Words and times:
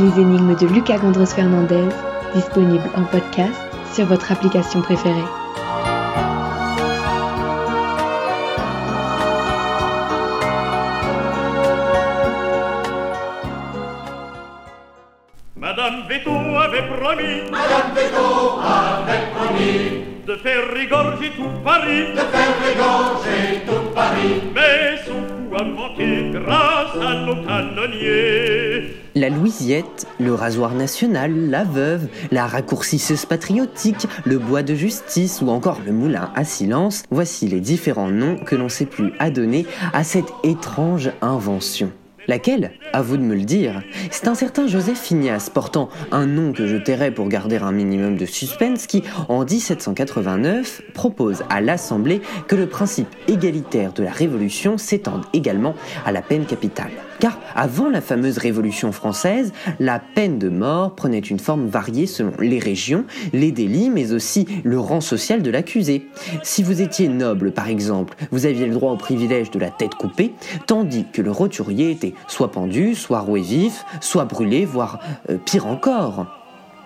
Les 0.00 0.20
énigmes 0.20 0.54
de 0.54 0.66
Lucas 0.68 0.98
Gondres 0.98 1.26
Fernandez, 1.26 1.88
disponibles 2.32 2.88
en 2.94 3.02
podcast 3.02 3.60
sur 3.92 4.06
votre 4.06 4.30
application 4.30 4.80
préférée. 4.80 5.24
Madame 15.56 16.06
Veto 16.08 16.30
avait 16.30 16.86
promis 16.86 17.50
Madame 17.50 17.94
Veto 17.96 18.60
avait 18.62 19.26
promis 19.34 20.04
de 20.24 20.34
faire 20.36 20.68
régorger 20.74 21.32
tout 21.36 21.50
Paris, 21.64 22.12
de 22.12 22.20
faire 22.20 22.54
régorger 22.64 23.64
tout 23.66 23.94
Paris. 23.94 24.42
mais 24.54 24.98
son 25.04 25.37
La 29.14 29.28
Louisiette, 29.30 30.06
le 30.20 30.34
rasoir 30.34 30.74
national, 30.74 31.50
la 31.50 31.64
veuve, 31.64 32.08
la 32.30 32.46
raccourcisseuse 32.46 33.26
patriotique, 33.26 34.06
le 34.24 34.38
bois 34.38 34.62
de 34.62 34.74
justice 34.74 35.42
ou 35.42 35.48
encore 35.48 35.80
le 35.84 35.92
moulin 35.92 36.30
à 36.36 36.44
silence, 36.44 37.02
voici 37.10 37.48
les 37.48 37.60
différents 37.60 38.10
noms 38.10 38.36
que 38.36 38.54
l'on 38.54 38.68
sait 38.68 38.86
plus 38.86 39.12
à 39.18 39.30
donner 39.30 39.66
à 39.92 40.04
cette 40.04 40.32
étrange 40.44 41.10
invention. 41.22 41.90
Laquelle? 42.28 42.72
À 42.92 43.02
vous 43.02 43.18
de 43.18 43.22
me 43.22 43.34
le 43.34 43.42
dire. 43.42 43.82
C'est 44.10 44.28
un 44.28 44.34
certain 44.34 44.66
Joseph 44.66 44.98
Finias, 44.98 45.50
portant 45.52 45.90
un 46.10 46.26
nom 46.26 46.52
que 46.52 46.66
je 46.66 46.76
tairai 46.76 47.10
pour 47.10 47.28
garder 47.28 47.56
un 47.56 47.70
minimum 47.70 48.16
de 48.16 48.24
suspense, 48.24 48.86
qui, 48.86 49.02
en 49.28 49.44
1789, 49.44 50.82
propose 50.94 51.44
à 51.50 51.60
l'Assemblée 51.60 52.22
que 52.46 52.56
le 52.56 52.66
principe 52.66 53.08
égalitaire 53.28 53.92
de 53.92 54.02
la 54.02 54.10
Révolution 54.10 54.78
s'étende 54.78 55.24
également 55.34 55.74
à 56.06 56.12
la 56.12 56.22
peine 56.22 56.46
capitale. 56.46 56.90
Car 57.20 57.38
avant 57.54 57.90
la 57.90 58.00
fameuse 58.00 58.38
Révolution 58.38 58.92
française, 58.92 59.52
la 59.80 59.98
peine 59.98 60.38
de 60.38 60.48
mort 60.48 60.94
prenait 60.94 61.18
une 61.18 61.40
forme 61.40 61.66
variée 61.66 62.06
selon 62.06 62.32
les 62.38 62.60
régions, 62.60 63.04
les 63.32 63.50
délits, 63.50 63.90
mais 63.90 64.12
aussi 64.12 64.46
le 64.62 64.78
rang 64.78 65.00
social 65.00 65.42
de 65.42 65.50
l'accusé. 65.50 66.06
Si 66.44 66.62
vous 66.62 66.80
étiez 66.80 67.08
noble, 67.08 67.50
par 67.50 67.68
exemple, 67.68 68.16
vous 68.30 68.46
aviez 68.46 68.66
le 68.66 68.74
droit 68.74 68.92
au 68.92 68.96
privilège 68.96 69.50
de 69.50 69.58
la 69.58 69.70
tête 69.70 69.96
coupée, 69.96 70.32
tandis 70.66 71.06
que 71.12 71.20
le 71.20 71.32
roturier 71.32 71.90
était 71.90 72.14
soit 72.28 72.52
pendu, 72.52 72.77
soit 72.94 73.20
roué 73.20 73.40
vif, 73.40 73.84
soit 74.00 74.24
brûlé, 74.24 74.64
voire 74.64 75.00
euh, 75.30 75.38
pire 75.38 75.66
encore. 75.66 76.26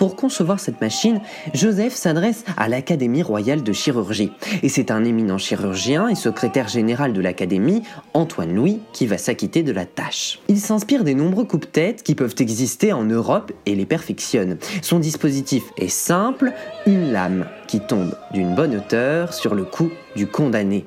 Pour 0.00 0.16
concevoir 0.16 0.60
cette 0.60 0.80
machine, 0.80 1.20
Joseph 1.52 1.92
s'adresse 1.92 2.46
à 2.56 2.68
l'Académie 2.68 3.22
royale 3.22 3.62
de 3.62 3.72
chirurgie. 3.74 4.32
Et 4.62 4.70
c'est 4.70 4.90
un 4.90 5.04
éminent 5.04 5.36
chirurgien 5.36 6.08
et 6.08 6.14
secrétaire 6.14 6.68
général 6.68 7.12
de 7.12 7.20
l'Académie, 7.20 7.82
Antoine 8.14 8.54
Louis, 8.54 8.80
qui 8.94 9.06
va 9.06 9.18
s'acquitter 9.18 9.62
de 9.62 9.72
la 9.72 9.84
tâche. 9.84 10.40
Il 10.48 10.58
s'inspire 10.58 11.04
des 11.04 11.12
nombreux 11.12 11.44
coupe-têtes 11.44 12.02
qui 12.02 12.14
peuvent 12.14 12.36
exister 12.38 12.94
en 12.94 13.04
Europe 13.04 13.52
et 13.66 13.74
les 13.74 13.84
perfectionne. 13.84 14.56
Son 14.80 15.00
dispositif 15.00 15.64
est 15.76 15.88
simple, 15.88 16.54
une 16.86 17.12
lame 17.12 17.44
qui 17.68 17.80
tombe 17.80 18.16
d'une 18.32 18.54
bonne 18.54 18.76
hauteur 18.76 19.34
sur 19.34 19.54
le 19.54 19.64
cou 19.64 19.90
du 20.16 20.26
condamné. 20.26 20.86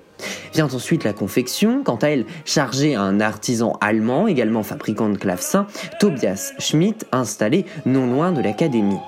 Vient 0.53 0.67
ensuite 0.67 1.03
la 1.03 1.13
confection, 1.13 1.83
quant 1.83 1.97
à 1.97 2.07
elle 2.07 2.25
chargée 2.45 2.95
à 2.95 3.01
un 3.01 3.19
artisan 3.19 3.77
allemand, 3.81 4.27
également 4.27 4.63
fabricant 4.63 5.09
de 5.09 5.17
clavecins, 5.17 5.67
Tobias 5.99 6.53
Schmidt, 6.59 7.05
installé 7.11 7.65
non 7.85 8.07
loin 8.07 8.31
de 8.31 8.41
l'académie. 8.41 8.99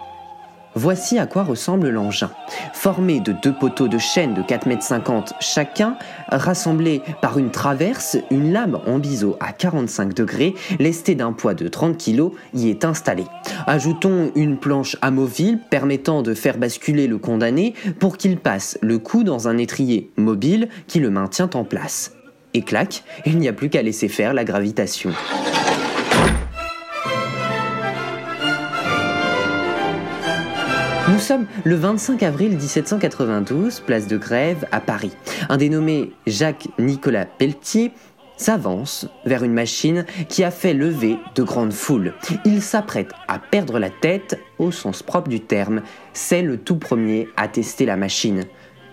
Voici 0.77 1.17
à 1.17 1.25
quoi 1.25 1.43
ressemble 1.43 1.89
l'engin. 1.89 2.29
Formé 2.73 3.21
de 3.21 3.31
deux 3.31 3.53
poteaux 3.53 3.87
de 3.87 3.97
chêne 3.97 4.33
de 4.33 4.41
4,50 4.41 5.09
m 5.09 5.23
chacun, 5.39 5.97
rassemblés 6.27 7.01
par 7.21 7.37
une 7.39 7.49
traverse, 7.49 8.17
une 8.29 8.51
lame 8.51 8.81
en 8.85 8.99
biseau 8.99 9.37
à 9.39 9.53
45 9.53 10.13
degrés, 10.13 10.53
lestée 10.77 11.15
d'un 11.15 11.31
poids 11.31 11.53
de 11.53 11.69
30 11.69 11.97
kg, 11.97 12.31
y 12.53 12.69
est 12.69 12.83
installée. 12.83 13.23
Ajoutons 13.67 14.31
une 14.35 14.57
planche 14.57 14.95
amovible 15.01 15.59
permettant 15.71 16.21
de 16.21 16.35
faire 16.35 16.59
basculer 16.59 17.07
le 17.07 17.17
condamné 17.17 17.73
pour 17.99 18.17
qu'il 18.17 18.37
passe 18.37 18.77
le 18.81 18.99
cou 18.99 19.23
dans 19.23 19.47
un 19.47 19.57
étrier 19.57 20.11
mobile 20.17 20.69
qui 20.85 20.99
le 20.99 21.09
maintient 21.09 21.49
en 21.55 21.63
place. 21.63 22.13
Et 22.53 22.61
clac, 22.61 23.03
il 23.25 23.39
n'y 23.39 23.47
a 23.47 23.53
plus 23.53 23.69
qu'à 23.69 23.81
laisser 23.81 24.07
faire 24.07 24.35
la 24.35 24.43
gravitation. 24.43 25.11
Nous 31.09 31.19
sommes 31.19 31.47
le 31.63 31.75
25 31.75 32.21
avril 32.23 32.51
1792, 32.57 33.79
place 33.79 34.05
de 34.05 34.17
Grève, 34.17 34.65
à 34.71 34.79
Paris. 34.79 35.13
Un 35.49 35.57
dénommé 35.57 36.11
Jacques-Nicolas 36.27 37.25
Pelletier 37.25 37.93
s'avance 38.37 39.07
vers 39.25 39.43
une 39.43 39.53
machine 39.53 40.05
qui 40.29 40.43
a 40.43 40.51
fait 40.51 40.73
lever 40.73 41.17
de 41.35 41.43
grandes 41.43 41.73
foules. 41.73 42.13
Il 42.45 42.61
s'apprête 42.61 43.11
à 43.27 43.39
perdre 43.39 43.79
la 43.79 43.89
tête 43.89 44.39
au 44.59 44.71
sens 44.71 45.03
propre 45.03 45.29
du 45.29 45.41
terme. 45.41 45.81
C'est 46.13 46.41
le 46.41 46.57
tout 46.57 46.77
premier 46.77 47.27
à 47.37 47.47
tester 47.47 47.85
la 47.85 47.97
machine. 47.97 48.45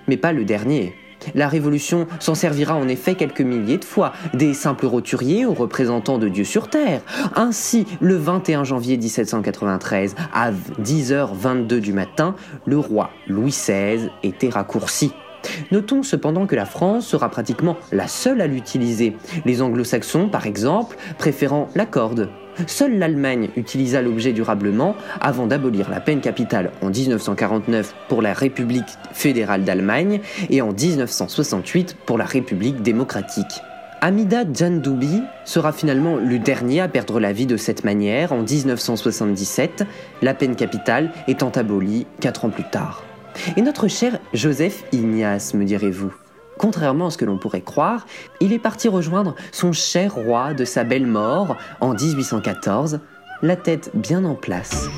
Mais 0.08 0.16
pas 0.16 0.32
le 0.32 0.44
dernier. 0.44 0.94
La 1.34 1.48
Révolution 1.48 2.06
s'en 2.18 2.34
servira 2.34 2.74
en 2.74 2.88
effet 2.88 3.14
quelques 3.14 3.40
milliers 3.42 3.78
de 3.78 3.84
fois, 3.84 4.12
des 4.34 4.54
simples 4.54 4.86
roturiers 4.86 5.46
aux 5.46 5.54
représentants 5.54 6.18
de 6.18 6.28
Dieu 6.28 6.44
sur 6.44 6.68
Terre. 6.68 7.00
Ainsi, 7.36 7.86
le 8.00 8.16
21 8.16 8.64
janvier 8.64 8.96
1793, 8.96 10.14
à 10.32 10.50
10h22 10.50 11.78
du 11.78 11.92
matin, 11.92 12.34
le 12.66 12.78
roi 12.78 13.10
Louis 13.28 13.50
XVI 13.50 14.10
était 14.22 14.48
raccourci. 14.48 15.12
Notons 15.70 16.02
cependant 16.02 16.46
que 16.46 16.56
la 16.56 16.66
France 16.66 17.06
sera 17.06 17.28
pratiquement 17.28 17.76
la 17.92 18.08
seule 18.08 18.40
à 18.40 18.46
l'utiliser, 18.46 19.16
les 19.44 19.62
anglo-saxons 19.62 20.28
par 20.28 20.46
exemple 20.46 20.96
préférant 21.18 21.68
la 21.74 21.86
corde. 21.86 22.28
Seule 22.66 22.98
l'Allemagne 22.98 23.48
utilisa 23.56 24.02
l'objet 24.02 24.32
durablement 24.32 24.94
avant 25.20 25.46
d'abolir 25.46 25.88
la 25.90 26.00
peine 26.00 26.20
capitale 26.20 26.70
en 26.82 26.90
1949 26.90 27.94
pour 28.08 28.20
la 28.20 28.34
République 28.34 28.98
fédérale 29.12 29.64
d'Allemagne 29.64 30.20
et 30.50 30.60
en 30.60 30.72
1968 30.72 31.96
pour 32.04 32.18
la 32.18 32.24
République 32.24 32.82
démocratique. 32.82 33.62
Amida 34.02 34.42
Djandoubi 34.52 35.22
sera 35.44 35.72
finalement 35.72 36.16
le 36.16 36.38
dernier 36.40 36.80
à 36.80 36.88
perdre 36.88 37.20
la 37.20 37.32
vie 37.32 37.46
de 37.46 37.56
cette 37.56 37.84
manière 37.84 38.32
en 38.32 38.42
1977, 38.42 39.84
la 40.22 40.34
peine 40.34 40.56
capitale 40.56 41.12
étant 41.28 41.50
abolie 41.50 42.06
quatre 42.20 42.44
ans 42.44 42.50
plus 42.50 42.68
tard. 42.68 43.04
Et 43.56 43.62
notre 43.62 43.88
cher 43.88 44.18
Joseph 44.32 44.84
Ignace, 44.92 45.54
me 45.54 45.64
direz-vous 45.64 46.12
Contrairement 46.58 47.06
à 47.06 47.10
ce 47.10 47.18
que 47.18 47.24
l'on 47.24 47.38
pourrait 47.38 47.62
croire, 47.62 48.06
il 48.40 48.52
est 48.52 48.58
parti 48.58 48.88
rejoindre 48.88 49.34
son 49.50 49.72
cher 49.72 50.14
roi 50.14 50.54
de 50.54 50.64
sa 50.64 50.84
belle 50.84 51.06
mort 51.06 51.56
en 51.80 51.94
1814, 51.94 53.00
la 53.42 53.56
tête 53.56 53.90
bien 53.94 54.24
en 54.24 54.34
place. 54.34 54.88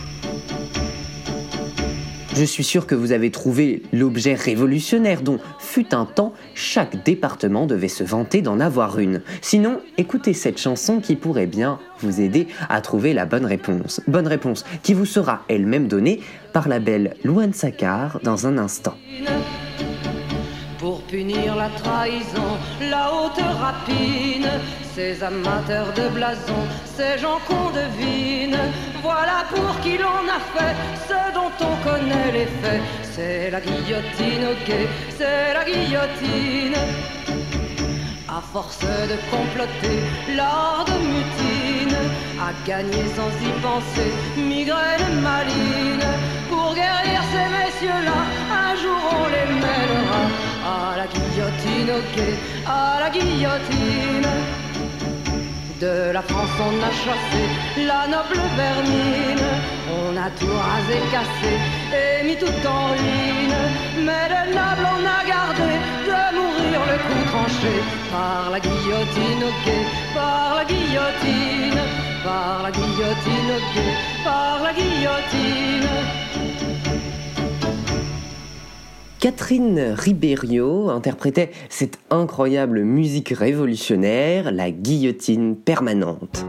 Je 2.36 2.42
suis 2.42 2.64
sûr 2.64 2.88
que 2.88 2.96
vous 2.96 3.12
avez 3.12 3.30
trouvé 3.30 3.82
l'objet 3.92 4.34
révolutionnaire 4.34 5.22
dont, 5.22 5.38
fut 5.60 5.94
un 5.94 6.04
temps, 6.04 6.32
chaque 6.54 7.04
département 7.04 7.66
devait 7.66 7.86
se 7.86 8.02
vanter 8.02 8.42
d'en 8.42 8.58
avoir 8.58 8.98
une. 8.98 9.22
Sinon, 9.40 9.80
écoutez 9.98 10.32
cette 10.32 10.58
chanson 10.58 10.98
qui 10.98 11.14
pourrait 11.14 11.46
bien 11.46 11.78
vous 12.00 12.20
aider 12.20 12.48
à 12.68 12.80
trouver 12.80 13.14
la 13.14 13.24
bonne 13.24 13.46
réponse. 13.46 14.00
Bonne 14.08 14.26
réponse 14.26 14.64
qui 14.82 14.94
vous 14.94 15.06
sera 15.06 15.42
elle-même 15.48 15.86
donnée 15.86 16.20
par 16.52 16.68
la 16.68 16.80
belle 16.80 17.14
Louane 17.22 17.52
Sakar 17.52 18.18
dans 18.24 18.48
un 18.48 18.58
instant. 18.58 18.96
Punir 21.14 21.54
la 21.54 21.68
trahison, 21.68 22.58
la 22.80 23.12
haute 23.14 23.44
rapine, 23.60 24.50
ces 24.96 25.22
amateurs 25.22 25.92
de 25.94 26.08
blason, 26.08 26.62
ces 26.96 27.18
gens 27.18 27.38
qu'on 27.46 27.70
devine, 27.70 28.58
voilà 29.00 29.44
pour 29.48 29.78
qui 29.82 29.96
l'on 29.96 30.24
a 30.38 30.40
fait 30.54 30.74
ce 31.08 31.20
dont 31.32 31.54
on 31.60 31.76
connaît 31.88 32.32
les 32.32 32.48
faits. 32.60 32.82
C'est 33.12 33.48
la 33.52 33.60
guillotine, 33.60 34.44
ok, 34.54 34.74
c'est 35.16 35.54
la 35.54 35.64
guillotine. 35.64 36.78
À 38.28 38.40
force 38.52 38.80
de 38.80 39.16
comploter, 39.30 39.98
l'art 40.36 40.84
de 40.84 40.98
mutine, 41.12 41.98
à 42.40 42.50
gagner 42.66 43.06
sans 43.14 43.32
y 43.48 43.52
penser, 43.62 44.10
migraine 44.36 45.20
maline. 45.22 46.08
Pour 46.50 46.74
guérir 46.74 47.20
ces 47.32 47.48
messieurs-là, 47.56 48.20
un 48.66 48.74
jour 48.82 49.02
on 49.12 49.28
les 49.28 49.54
mènera 49.60 49.93
à 50.74 50.96
la 50.96 51.06
guillotine, 51.06 51.90
ok, 52.00 52.16
à 52.66 53.00
la 53.00 53.10
guillotine. 53.10 54.30
De 55.80 56.12
la 56.12 56.22
France 56.22 56.56
on 56.68 56.74
a 56.88 56.92
chassé 57.04 57.42
la 57.90 58.06
noble 58.14 58.40
vermine, 58.56 59.48
on 59.98 60.16
a 60.16 60.28
tout 60.38 60.56
rasé, 60.68 60.96
cassé 61.14 61.52
et 62.00 62.24
mis 62.26 62.36
tout 62.36 62.60
en 62.76 62.82
ruine. 62.92 63.60
Mais 64.06 64.26
le 64.34 64.42
noble 64.58 64.86
on 64.96 65.02
a 65.18 65.20
gardé 65.34 65.72
de 66.08 66.20
mourir 66.36 66.80
le 66.90 66.96
coup 67.06 67.22
tranché 67.32 67.74
par 68.12 68.50
la 68.50 68.60
guillotine, 68.60 69.42
ok, 69.50 69.66
par 70.14 70.54
la 70.58 70.64
guillotine, 70.64 71.80
par 72.24 72.62
la 72.62 72.70
guillotine, 72.70 73.50
ok, 73.58 73.76
par 74.24 74.62
la 74.66 74.72
guillotine. 74.72 75.88
Catherine 79.24 79.94
Ribeiro 79.96 80.90
interprétait 80.90 81.50
cette 81.70 81.98
incroyable 82.10 82.82
musique 82.82 83.30
révolutionnaire, 83.30 84.52
la 84.52 84.70
guillotine 84.70 85.56
permanente. 85.56 86.44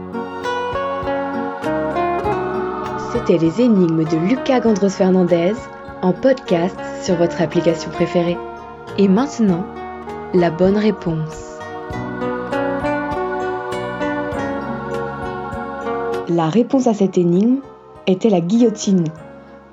C'était 3.10 3.38
les 3.38 3.62
énigmes 3.62 4.04
de 4.04 4.18
Lucas 4.28 4.60
Gandros 4.60 4.90
Fernandez 4.90 5.54
en 6.02 6.12
podcast 6.12 6.76
sur 7.02 7.14
votre 7.14 7.40
application 7.40 7.90
préférée. 7.90 8.36
Et 8.98 9.08
maintenant, 9.08 9.64
la 10.34 10.50
bonne 10.50 10.76
réponse. 10.76 11.56
La 16.28 16.50
réponse 16.50 16.86
à 16.86 16.92
cette 16.92 17.16
énigme 17.16 17.60
était 18.06 18.28
la 18.28 18.42
guillotine. 18.42 19.04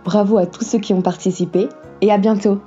Bravo 0.05 0.37
à 0.37 0.45
tous 0.45 0.63
ceux 0.63 0.79
qui 0.79 0.93
ont 0.93 1.01
participé 1.01 1.67
et 1.99 2.09
à 2.09 2.17
bientôt 2.17 2.61